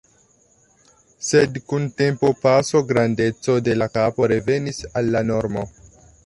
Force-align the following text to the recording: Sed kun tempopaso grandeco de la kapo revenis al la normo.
Sed 1.27 1.59
kun 1.73 1.85
tempopaso 2.01 2.81
grandeco 2.93 3.59
de 3.69 3.77
la 3.83 3.89
kapo 3.99 4.31
revenis 4.33 4.83
al 5.03 5.13
la 5.19 5.23
normo. 5.31 5.69